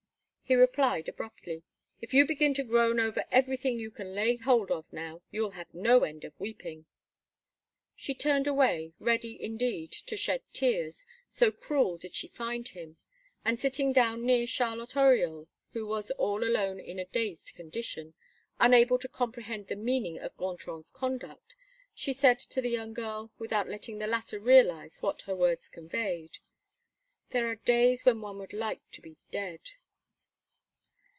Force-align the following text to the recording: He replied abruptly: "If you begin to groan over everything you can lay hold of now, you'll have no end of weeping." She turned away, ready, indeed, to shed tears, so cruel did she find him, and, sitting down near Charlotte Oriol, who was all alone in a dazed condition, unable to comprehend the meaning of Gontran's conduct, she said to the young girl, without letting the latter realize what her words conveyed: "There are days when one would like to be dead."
He 0.43 0.55
replied 0.55 1.07
abruptly: 1.07 1.63
"If 2.01 2.13
you 2.13 2.25
begin 2.25 2.53
to 2.55 2.65
groan 2.65 2.99
over 2.99 3.23
everything 3.31 3.79
you 3.79 3.89
can 3.89 4.13
lay 4.13 4.35
hold 4.35 4.69
of 4.69 4.83
now, 4.91 5.21
you'll 5.31 5.51
have 5.51 5.73
no 5.73 6.03
end 6.03 6.25
of 6.25 6.37
weeping." 6.41 6.85
She 7.95 8.13
turned 8.13 8.47
away, 8.47 8.91
ready, 8.99 9.41
indeed, 9.41 9.93
to 9.93 10.17
shed 10.17 10.41
tears, 10.51 11.05
so 11.29 11.53
cruel 11.53 11.97
did 11.97 12.13
she 12.13 12.27
find 12.27 12.67
him, 12.67 12.97
and, 13.45 13.57
sitting 13.57 13.93
down 13.93 14.25
near 14.25 14.45
Charlotte 14.45 14.97
Oriol, 14.97 15.47
who 15.71 15.87
was 15.87 16.11
all 16.11 16.43
alone 16.43 16.81
in 16.81 16.99
a 16.99 17.05
dazed 17.05 17.53
condition, 17.55 18.13
unable 18.59 18.99
to 18.99 19.07
comprehend 19.07 19.69
the 19.69 19.77
meaning 19.77 20.19
of 20.19 20.35
Gontran's 20.35 20.89
conduct, 20.89 21.55
she 21.95 22.11
said 22.11 22.39
to 22.39 22.59
the 22.61 22.67
young 22.69 22.91
girl, 22.93 23.31
without 23.37 23.69
letting 23.69 23.99
the 23.99 24.07
latter 24.07 24.37
realize 24.37 25.01
what 25.01 25.21
her 25.21 25.35
words 25.35 25.69
conveyed: 25.69 26.39
"There 27.29 27.47
are 27.47 27.55
days 27.55 28.03
when 28.03 28.19
one 28.19 28.37
would 28.39 28.51
like 28.51 28.81
to 28.91 29.01
be 29.01 29.15
dead." 29.31 29.61